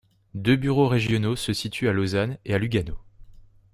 Deux 0.33 0.55
bureaux 0.55 0.87
régionaux 0.87 1.35
se 1.35 1.53
situent 1.53 1.87
à 1.87 1.91
Lausanne 1.93 2.39
et 2.43 2.55
à 2.55 2.57
Lugano. 2.57 2.97